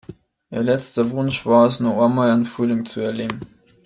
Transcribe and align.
Ihr 0.49 0.63
letzter 0.63 1.11
Wunsch 1.11 1.45
war 1.45 1.67
es, 1.67 1.79
noch 1.79 2.03
einmal 2.03 2.31
einen 2.31 2.47
Frühling 2.47 2.85
zu 2.85 3.01
erleben. 3.01 3.39